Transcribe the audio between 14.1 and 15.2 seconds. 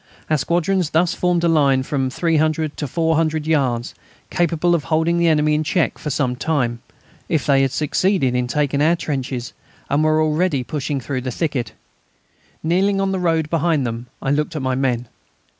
I looked at my men.